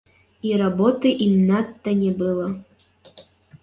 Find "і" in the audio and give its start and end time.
0.51-0.53